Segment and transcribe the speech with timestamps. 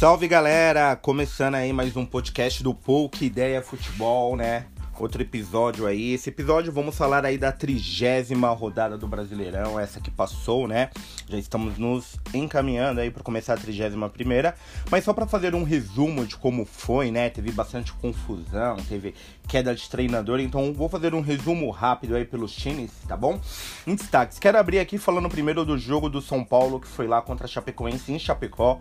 [0.00, 0.96] Salve galera!
[0.96, 4.64] Começando aí mais um podcast do Pouca Ideia Futebol, né?
[5.00, 6.12] Outro episódio aí.
[6.12, 10.90] Esse episódio vamos falar aí da trigésima rodada do Brasileirão, essa que passou, né?
[11.26, 14.54] Já estamos nos encaminhando aí para começar a trigésima primeira.
[14.90, 17.30] Mas só para fazer um resumo de como foi, né?
[17.30, 19.14] Teve bastante confusão, teve
[19.48, 23.40] queda de treinador, então vou fazer um resumo rápido aí pelos times, tá bom?
[23.86, 27.22] Em destaques, quero abrir aqui falando primeiro do jogo do São Paulo que foi lá
[27.22, 28.78] contra a Chapecoense em Chapecó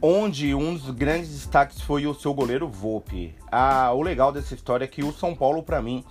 [0.00, 3.34] onde um dos grandes destaques foi o seu goleiro Volpe.
[3.50, 6.04] Ah, o legal dessa história é que o São Paulo, para mim,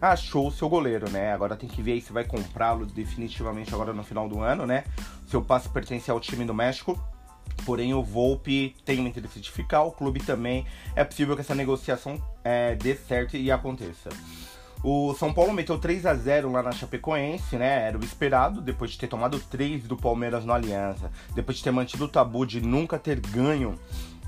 [0.00, 1.32] achou o seu goleiro, né?
[1.32, 4.84] Agora tem que ver se vai comprá-lo definitivamente agora no final do ano, né?
[5.26, 6.98] Seu passe pertence ao time do México.
[7.64, 10.66] Porém, o Volpe tem um interesse de ficar, o clube também.
[10.94, 14.10] É possível que essa negociação é, dê certo e aconteça.
[14.82, 17.86] O São Paulo meteu 3 a 0 lá na Chapecoense, né?
[17.86, 21.70] Era o esperado, depois de ter tomado 3 do Palmeiras no Aliança, depois de ter
[21.70, 23.78] mantido o tabu de nunca ter ganho,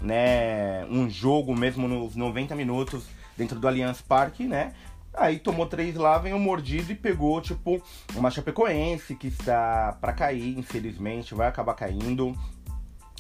[0.01, 3.05] né, um jogo mesmo nos 90 minutos
[3.37, 4.73] dentro do Allianz Parque, né?
[5.17, 7.81] Aí tomou três lá, veio mordido e pegou, tipo,
[8.17, 12.37] uma Chapecoense que está para cair, infelizmente, vai acabar caindo.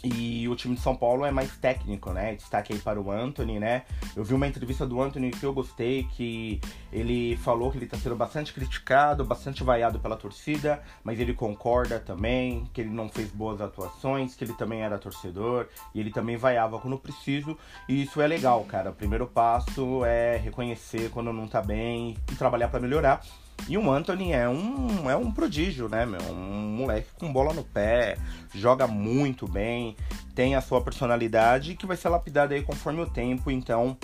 [0.04, 2.34] E o time de São Paulo é mais técnico, né?
[2.34, 3.84] Destaque aí para o Anthony, né?
[4.14, 6.60] Eu vi uma entrevista do Anthony que eu gostei, que
[6.92, 11.98] ele falou que ele está sendo bastante criticado, bastante vaiado pela torcida, mas ele concorda
[11.98, 16.36] também que ele não fez boas atuações, que ele também era torcedor e ele também
[16.36, 17.56] vaiava quando preciso.
[17.88, 18.90] E isso é legal, cara.
[18.90, 23.22] O primeiro passo é reconhecer quando não tá bem e trabalhar para melhorar.
[23.68, 26.20] E o Anthony é um, é um prodígio, né, meu?
[26.30, 28.18] Um moleque com bola no pé,
[28.54, 29.96] joga muito bem,
[30.34, 33.50] tem a sua personalidade que vai ser lapidada aí conforme o tempo.
[33.50, 33.96] Então,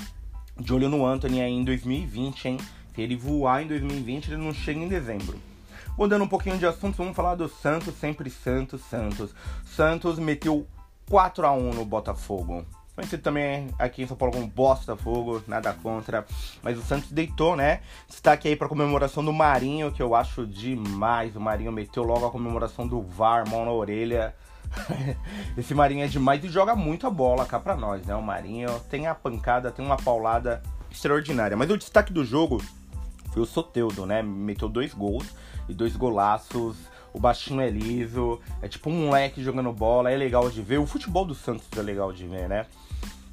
[0.58, 2.58] de olho no Anthony aí em 2020, hein?
[2.94, 5.38] Se ele voar em 2020, ele não chega em dezembro.
[5.96, 9.34] Mudando um pouquinho de assunto, vamos falar do Santos, sempre Santos, Santos.
[9.64, 10.66] Santos meteu
[11.08, 12.64] 4 a 1 no Botafogo.
[13.00, 16.26] Conhecido também aqui em São Paulo como Bosta Fogo, nada contra.
[16.62, 17.80] Mas o Santos deitou, né?
[18.06, 21.34] Destaque aí pra comemoração do Marinho, que eu acho demais.
[21.34, 24.34] O Marinho meteu logo a comemoração do VAR, mão na orelha.
[25.56, 28.14] Esse Marinho é demais e joga muito a bola cá pra nós, né?
[28.14, 31.56] O Marinho tem a pancada, tem uma paulada extraordinária.
[31.56, 32.62] Mas o destaque do jogo
[33.32, 34.22] foi o Soteudo, né?
[34.22, 35.34] Meteu dois gols
[35.70, 36.76] e dois golaços
[37.12, 40.78] o baixinho é liso, é tipo um moleque jogando bola, é legal de ver.
[40.78, 42.66] O futebol do Santos é legal de ver, né?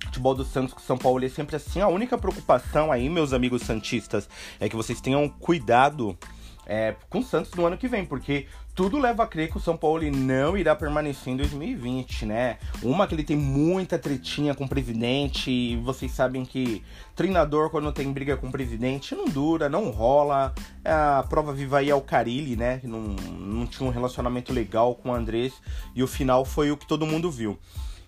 [0.03, 1.81] O futebol do Santos com São Paulo é sempre assim.
[1.81, 4.27] A única preocupação aí, meus amigos santistas,
[4.59, 6.17] é que vocês tenham cuidado
[6.67, 8.45] é, com o Santos no ano que vem, porque
[8.75, 12.57] tudo leva a crer que o São Paulo não irá permanecer em 2020, né?
[12.83, 16.83] Uma que ele tem muita tretinha com o presidente, e vocês sabem que
[17.15, 20.53] treinador, quando tem briga com o presidente, não dura, não rola.
[20.83, 22.79] A prova viva aí é o Carilli, né?
[22.79, 25.53] Que não, não tinha um relacionamento legal com o Andrés,
[25.95, 27.57] e o final foi o que todo mundo viu.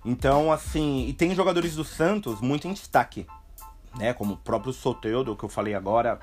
[0.04, 3.26] Então, assim, e tem jogadores do Santos muito em destaque,
[3.98, 4.14] né?
[4.14, 6.20] Como o próprio Soteldo, que eu falei agora,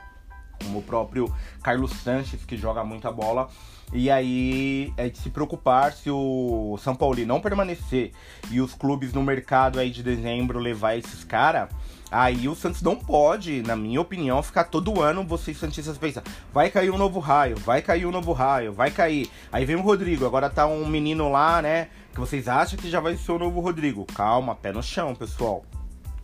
[0.63, 3.49] como o próprio Carlos Sanches, que joga muita bola.
[3.93, 8.13] E aí é de se preocupar se o São Paulo não permanecer
[8.51, 11.69] e os clubes no mercado aí de dezembro levar esses caras.
[12.11, 16.23] Aí o Santos não pode, na minha opinião, ficar todo ano vocês Santistas pensam,
[16.53, 19.31] vai cair um novo raio, vai cair um novo raio, vai cair.
[19.51, 21.89] Aí vem o Rodrigo, agora tá um menino lá, né?
[22.13, 24.05] Que vocês acham que já vai ser o novo Rodrigo.
[24.05, 25.65] Calma, pé no chão, pessoal.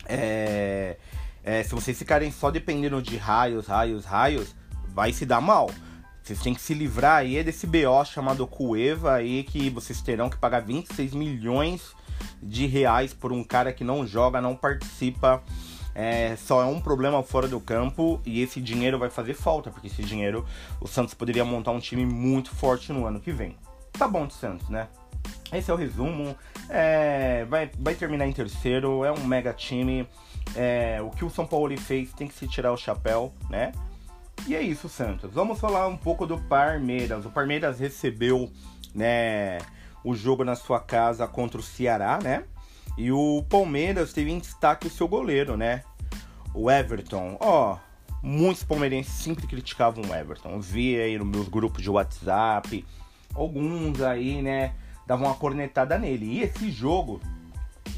[0.05, 0.97] É.
[1.43, 4.55] É, se vocês ficarem só dependendo de raios, raios, raios,
[4.87, 5.69] vai se dar mal.
[6.23, 10.37] Vocês têm que se livrar aí desse BO chamado Cueva aí, que vocês terão que
[10.37, 11.93] pagar 26 milhões
[12.41, 15.43] de reais por um cara que não joga, não participa.
[15.93, 19.87] É, só é um problema fora do campo e esse dinheiro vai fazer falta, porque
[19.87, 20.45] esse dinheiro
[20.79, 23.57] o Santos poderia montar um time muito forte no ano que vem.
[23.91, 24.87] Tá bom de Santos, né?
[25.51, 26.35] Esse é o resumo.
[26.69, 30.07] É, vai, vai terminar em terceiro, é um mega time.
[30.55, 33.71] É, o que o São Paulo fez tem que se tirar o chapéu, né?
[34.47, 35.31] E é isso, Santos.
[35.33, 37.25] Vamos falar um pouco do Palmeiras.
[37.25, 38.51] O Palmeiras recebeu,
[38.93, 39.59] né,
[40.03, 42.43] o jogo na sua casa contra o Ceará, né?
[42.97, 45.83] E o Palmeiras teve em destaque o seu goleiro, né?
[46.53, 47.37] O Everton.
[47.39, 47.77] Ó,
[48.21, 50.51] muitos palmeirenses sempre criticavam o Everton.
[50.51, 52.85] Eu vi aí nos meus grupos de WhatsApp,
[53.33, 54.73] alguns aí, né,
[55.05, 56.25] davam uma cornetada nele.
[56.25, 57.19] E esse jogo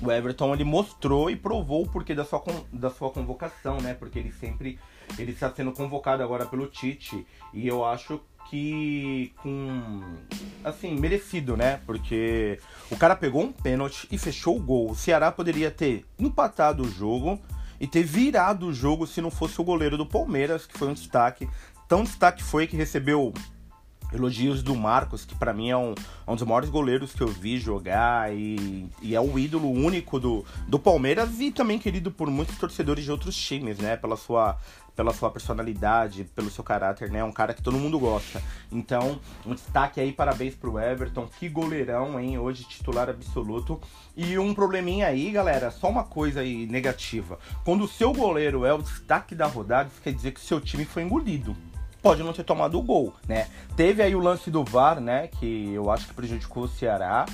[0.01, 3.93] o Everton ele mostrou e provou o porquê da sua, da sua convocação, né?
[3.93, 4.79] Porque ele sempre
[5.17, 8.19] ele está sendo convocado agora pelo Tite e eu acho
[8.49, 10.01] que com
[10.63, 11.79] assim, merecido, né?
[11.85, 12.59] Porque
[12.91, 14.91] o cara pegou um pênalti e fechou o gol.
[14.91, 17.39] O Ceará poderia ter empatado o jogo
[17.79, 20.93] e ter virado o jogo se não fosse o goleiro do Palmeiras, que foi um
[20.93, 21.47] destaque.
[21.87, 23.33] Tão destaque foi que recebeu
[24.15, 25.93] Elogios do Marcos, que para mim é um,
[26.25, 30.19] é um dos maiores goleiros que eu vi jogar e, e é o ídolo único
[30.19, 33.97] do, do Palmeiras e também querido por muitos torcedores de outros times, né?
[33.97, 34.57] Pela sua,
[34.95, 37.19] pela sua personalidade, pelo seu caráter, né?
[37.19, 38.41] É um cara que todo mundo gosta.
[38.71, 41.27] Então, um destaque aí, parabéns pro Everton.
[41.39, 42.37] Que goleirão, hein?
[42.37, 43.79] Hoje titular absoluto.
[44.15, 47.37] E um probleminha aí, galera, só uma coisa aí negativa.
[47.63, 50.61] Quando o seu goleiro é o destaque da rodada, isso quer dizer que o seu
[50.61, 51.55] time foi engolido
[52.05, 53.47] pode não ter tomado o gol, né?
[53.75, 55.27] Teve aí o lance do VAR, né?
[55.27, 57.25] Que eu acho que prejudicou o Ceará.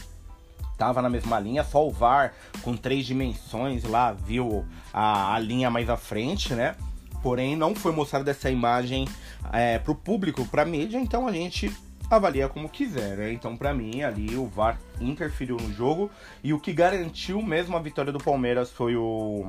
[0.77, 5.69] Tava na mesma linha, só o VAR com três dimensões lá viu a, a linha
[5.69, 6.77] mais à frente, né?
[7.21, 9.05] Porém, não foi mostrada essa imagem
[9.51, 11.69] é, pro público, pra mídia, então a gente
[12.09, 13.33] avalia como quiser, né?
[13.33, 16.09] Então, para mim, ali o VAR interferiu no jogo
[16.41, 19.45] e o que garantiu mesmo a vitória do Palmeiras foi o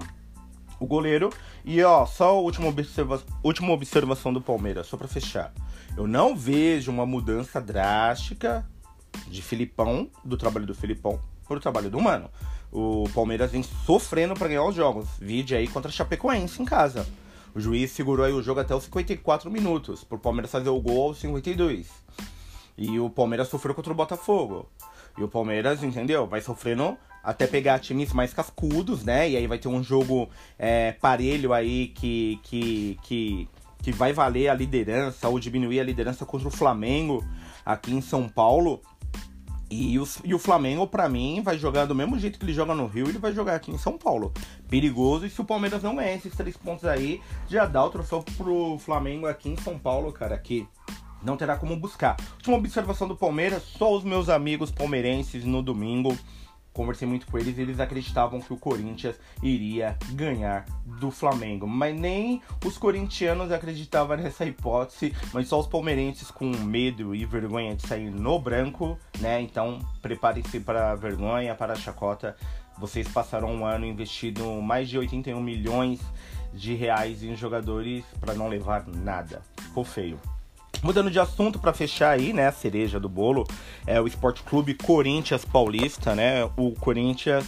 [0.83, 1.31] o goleiro.
[1.65, 5.53] E ó, só a última, observa última observação do Palmeiras, só para fechar.
[5.97, 8.67] Eu não vejo uma mudança drástica
[9.29, 12.31] de Filipão, do trabalho do Filipão, pro trabalho do Mano.
[12.71, 15.07] O Palmeiras vem sofrendo para ganhar os jogos.
[15.21, 17.07] Vide aí contra a Chapecoense em casa.
[17.55, 21.09] O juiz segurou aí o jogo até os 54 minutos, pro Palmeiras fazer o gol
[21.09, 21.89] aos 52.
[22.79, 24.71] E o Palmeiras sofreu contra o Botafogo.
[25.17, 26.27] E o Palmeiras, entendeu?
[26.27, 29.31] Vai sofrendo até pegar times mais cascudos, né?
[29.31, 30.29] E aí vai ter um jogo
[30.59, 33.49] é, parelho aí que, que, que,
[33.83, 37.25] que vai valer a liderança ou diminuir a liderança contra o Flamengo
[37.65, 38.81] aqui em São Paulo.
[39.71, 42.75] E o, e o Flamengo, para mim, vai jogar do mesmo jeito que ele joga
[42.75, 44.31] no Rio, ele vai jogar aqui em São Paulo.
[44.69, 45.25] Perigoso.
[45.25, 48.79] E se o Palmeiras não ganhar esses três pontos aí, já dá o troféu pro
[48.79, 50.37] Flamengo aqui em São Paulo, cara.
[50.37, 50.69] Que
[51.23, 52.17] não terá como buscar.
[52.37, 56.17] Última observação do Palmeiras: só os meus amigos palmeirenses no domingo
[56.73, 60.65] conversei muito com eles eles acreditavam que o Corinthians iria ganhar
[60.99, 61.67] do Flamengo.
[61.67, 67.75] Mas nem os corintianos acreditavam nessa hipótese, mas só os palmeirenses com medo e vergonha
[67.75, 69.41] de sair no branco, né?
[69.41, 72.37] Então preparem-se para a vergonha, para a chacota.
[72.79, 76.01] Vocês passaram um ano investindo mais de 81 milhões
[76.55, 79.43] de reais em jogadores para não levar nada.
[79.59, 80.19] Ficou feio.
[80.83, 83.47] Mudando de assunto para fechar aí, né, a cereja do bolo,
[83.87, 86.45] é o Esporte Clube Corinthians Paulista, né?
[86.57, 87.47] O Corinthians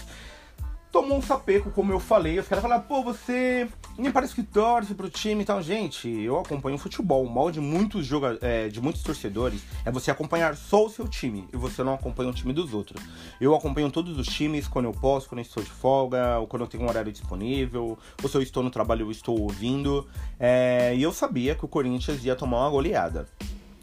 [0.94, 2.38] tomou um sapeco, como eu falei.
[2.38, 3.69] Os caras falaram, pô, você
[3.99, 5.61] nem parece que torce pro time e tal.
[5.61, 7.25] Gente, eu acompanho futebol.
[7.25, 8.08] O mal de muitos,
[8.41, 12.31] é, de muitos torcedores é você acompanhar só o seu time e você não acompanha
[12.31, 13.02] o time dos outros.
[13.41, 16.62] Eu acompanho todos os times quando eu posso, quando eu estou de folga, ou quando
[16.62, 20.06] eu tenho um horário disponível, ou se eu estou no trabalho eu estou ouvindo.
[20.38, 23.26] É, e eu sabia que o Corinthians ia tomar uma goleada.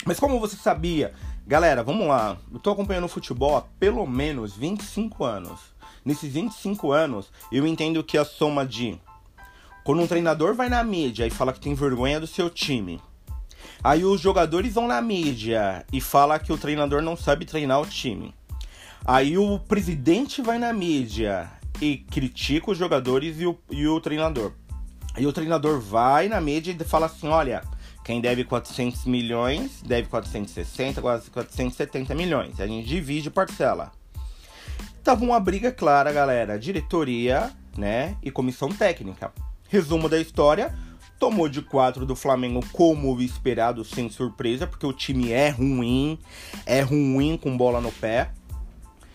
[0.05, 1.13] Mas como você sabia?
[1.45, 2.37] Galera, vamos lá.
[2.53, 5.59] Eu tô acompanhando o futebol há pelo menos 25 anos.
[6.03, 8.99] Nesses 25 anos, eu entendo que a soma de
[9.83, 13.01] quando um treinador vai na mídia e fala que tem vergonha do seu time,
[13.83, 17.85] aí os jogadores vão na mídia e fala que o treinador não sabe treinar o
[17.85, 18.33] time.
[19.03, 21.51] Aí o presidente vai na mídia
[21.81, 24.53] e critica os jogadores e o, e o treinador.
[25.15, 27.63] Aí o treinador vai na mídia e fala assim: olha,
[28.03, 32.59] quem deve 400 milhões deve 460, quase 470 milhões.
[32.59, 33.91] A gente divide parcela
[35.03, 36.57] tava uma briga clara, galera.
[36.57, 38.15] Diretoria, né?
[38.21, 39.31] E comissão técnica.
[39.69, 40.73] Resumo da história:
[41.19, 46.17] tomou de 4 do Flamengo como esperado, sem surpresa, porque o time é ruim,
[46.65, 48.31] é ruim com bola no pé.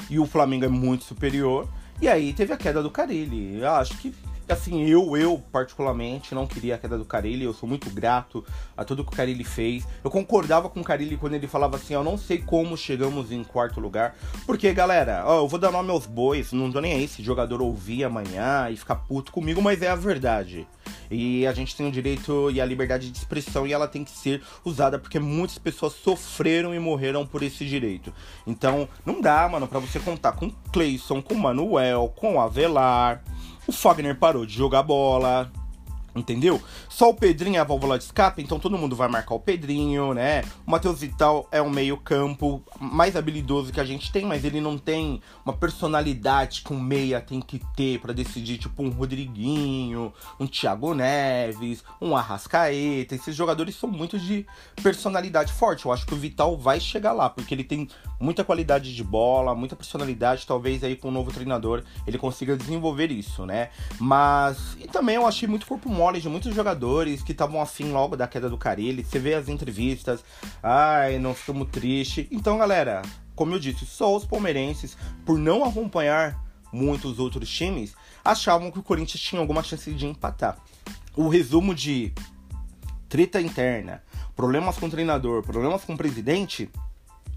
[0.09, 1.69] E o Flamengo é muito superior.
[2.01, 3.59] E aí teve a queda do Carilli.
[3.59, 4.15] Eu acho que
[4.49, 8.45] assim, eu, eu particularmente não queria a queda do Carilli, eu sou muito grato
[8.77, 9.87] a tudo que o Carilli fez.
[10.05, 13.43] Eu concordava com o Carilli quando ele falava assim, eu não sei como chegamos em
[13.43, 17.09] quarto lugar, porque galera, ó, eu vou dar nome aos bois, não tô nem aí
[17.09, 20.67] se jogador ouvir amanhã e ficar puto comigo, mas é a verdade.
[21.11, 24.11] E a gente tem o direito e a liberdade de expressão e ela tem que
[24.11, 28.13] ser usada porque muitas pessoas sofreram e morreram por esse direito.
[28.47, 33.23] Então, não dá, mano, para você contar com Cleison, com Manuel, com Avelar,
[33.67, 35.51] o Fagner parou de jogar bola.
[36.17, 36.61] Entendeu?
[36.89, 40.15] Só o Pedrinho é a válvula de escape, então todo mundo vai marcar o Pedrinho,
[40.15, 40.43] né?
[40.67, 44.79] O Matheus Vital é o meio-campo mais habilidoso que a gente tem, mas ele não
[44.79, 50.47] tem uma personalidade que um meia tem que ter para decidir, tipo um Rodriguinho, um
[50.47, 53.15] Thiago Neves, um Arrascaeta.
[53.15, 54.47] Esses jogadores são muito de
[54.83, 55.85] personalidade forte.
[55.85, 59.55] Eu acho que o Vital vai chegar lá, porque ele tem muita qualidade de bola,
[59.55, 60.47] muita personalidade.
[60.47, 63.69] Talvez aí com um novo treinador ele consiga desenvolver isso, né?
[64.01, 64.77] Mas.
[64.81, 68.27] E também eu achei muito corpo mole de muitos jogadores que estavam afim logo da
[68.27, 69.05] queda do Carilli.
[69.05, 70.25] Você vê as entrevistas,
[70.63, 72.27] ai, não ficamos tristes.
[72.31, 73.03] Então, galera,
[73.35, 76.41] como eu disse, só os palmeirenses, por não acompanhar
[76.73, 77.95] muitos outros times,
[78.25, 80.59] achavam que o Corinthians tinha alguma chance de empatar.
[81.17, 82.13] O resumo de
[83.09, 84.03] treta interna,
[84.35, 86.71] problemas com o treinador, problemas com o presidente,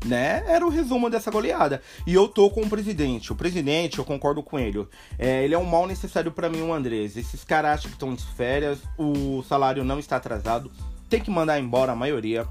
[0.05, 0.43] né?
[0.47, 1.81] Era o resumo dessa goleada.
[2.05, 3.31] E eu tô com o presidente.
[3.31, 4.87] O presidente, eu concordo com ele.
[5.17, 7.17] É, ele é um mal necessário para mim, o Andrés.
[7.17, 10.71] Esses caras que estão de férias, o salário não está atrasado,
[11.09, 12.47] tem que mandar embora a maioria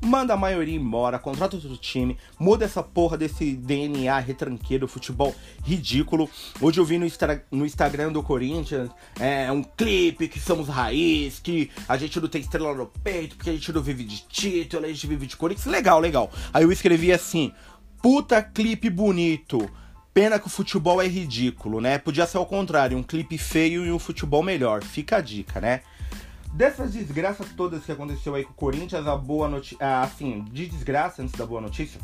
[0.00, 5.34] manda a maioria embora, contrata outro time, muda essa porra desse DNA retranqueiro, futebol
[5.64, 6.28] ridículo.
[6.60, 7.06] Hoje eu vi no,
[7.50, 12.40] no Instagram do Corinthians é, um clipe que somos raiz, que a gente não tem
[12.40, 15.66] estrela no peito, porque a gente não vive de título, a gente vive de Corinthians.
[15.66, 16.30] Legal, legal.
[16.52, 17.52] Aí eu escrevi assim:
[18.02, 19.68] puta clipe bonito.
[20.12, 21.98] Pena que o futebol é ridículo, né?
[21.98, 24.82] Podia ser ao contrário, um clipe feio e um futebol melhor.
[24.82, 25.82] Fica a dica, né?
[26.56, 30.00] Dessas desgraças todas que aconteceu aí com o Corinthians, a boa notícia.
[30.00, 32.00] Assim, de desgraça antes da boa notícia.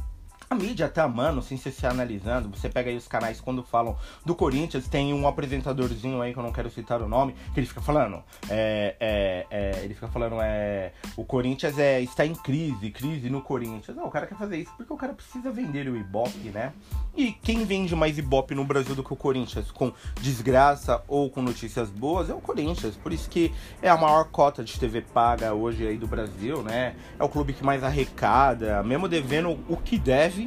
[0.53, 2.51] A mídia tá, mano, sem se, se analisando.
[2.51, 6.43] Você pega aí os canais quando falam do Corinthians, tem um apresentadorzinho aí que eu
[6.43, 8.23] não quero citar o nome, que ele fica falando.
[8.51, 10.93] É, é, é, ele fica falando, é.
[11.17, 13.97] O Corinthians é, está em crise, crise no Corinthians.
[13.97, 16.75] Não, o cara quer fazer isso porque o cara precisa vender o Ibope, né?
[17.17, 19.91] E quem vende mais Ibope no Brasil do que o Corinthians, com
[20.21, 22.95] desgraça ou com notícias boas, é o Corinthians.
[22.95, 26.95] Por isso que é a maior cota de TV paga hoje aí do Brasil, né?
[27.19, 30.42] É o clube que mais arrecada, mesmo devendo o que deve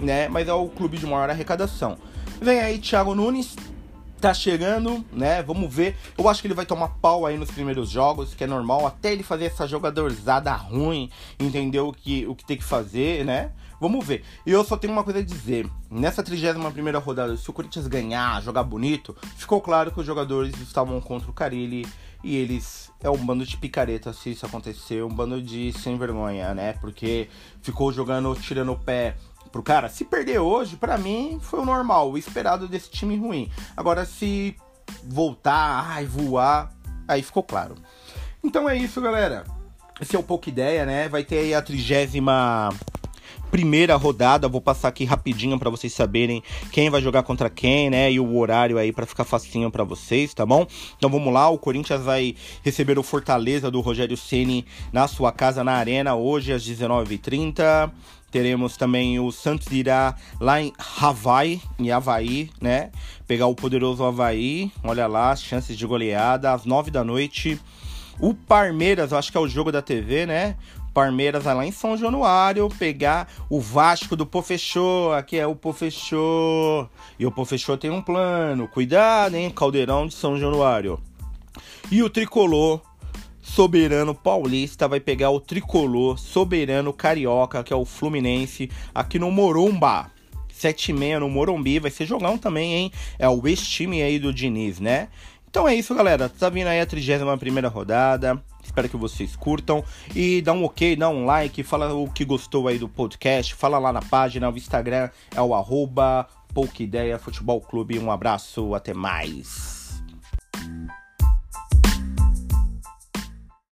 [0.00, 0.28] né?
[0.28, 1.96] Mas é o clube de maior arrecadação.
[2.40, 3.56] Vem aí Thiago Nunes,
[4.20, 5.42] tá chegando, né?
[5.42, 5.96] Vamos ver.
[6.16, 9.12] Eu acho que ele vai tomar pau aí nos primeiros jogos, que é normal, até
[9.12, 13.52] ele fazer essa jogadorzada ruim, entender o que, o que tem que fazer, né?
[13.80, 14.24] Vamos ver.
[14.44, 15.68] E eu só tenho uma coisa a dizer.
[15.88, 20.58] Nessa 31 primeira rodada, se o Corinthians ganhar, jogar bonito, ficou claro que os jogadores
[20.60, 21.86] estavam contra o Carilli
[22.24, 26.52] e eles é um bando de picareta se isso acontecer, um bando de sem vergonha,
[26.52, 26.72] né?
[26.80, 27.28] Porque
[27.62, 29.14] ficou jogando, tirando o pé
[29.50, 29.88] pro cara.
[29.88, 33.50] Se perder hoje, para mim, foi o normal, o esperado desse time ruim.
[33.76, 34.56] Agora, se
[35.04, 36.72] voltar, ai, voar,
[37.06, 37.74] aí ficou claro.
[38.42, 39.44] Então é isso, galera.
[40.00, 41.08] Esse é o pouco ideia, né?
[41.08, 42.70] Vai ter aí a trigésima
[43.50, 44.48] primeira rodada.
[44.48, 48.10] Vou passar aqui rapidinho para vocês saberem quem vai jogar contra quem, né?
[48.12, 50.66] E o horário aí para ficar facinho para vocês, tá bom?
[50.96, 55.64] Então vamos lá, o Corinthians vai receber o Fortaleza do Rogério Ceni na sua casa
[55.64, 57.90] na Arena hoje às 19h30.
[58.30, 62.90] Teremos também o Santos irá lá em Havaí, em Havaí, né?
[63.26, 64.70] Pegar o poderoso Havaí.
[64.84, 67.58] Olha lá, chances de goleada às nove da noite.
[68.20, 70.56] O Palmeiras, acho que é o jogo da TV, né?
[70.92, 75.12] Palmeiras lá em São Januário pegar o Vasco do Pofechô.
[75.12, 76.88] Aqui é o Pofechô.
[77.18, 78.66] E o Pofechô tem um plano.
[78.66, 79.48] Cuidado, hein?
[79.48, 81.00] Caldeirão de São Januário.
[81.90, 82.80] E o Tricolor
[83.48, 90.10] soberano paulista vai pegar o tricolor soberano carioca, que é o Fluminense, aqui no Morumba.
[90.52, 92.92] 7 e no Morumbi, vai ser jogão também, hein?
[93.18, 95.08] É o ex-time aí do Diniz, né?
[95.48, 96.28] Então é isso, galera.
[96.28, 98.42] Tá vindo aí a 31 primeira rodada.
[98.62, 99.82] Espero que vocês curtam.
[100.14, 103.54] E dá um ok, dá um like, fala o que gostou aí do podcast.
[103.54, 107.98] Fala lá na página, o Instagram é o arroba Pouca Ideia Futebol Clube.
[107.98, 109.77] Um abraço, até mais.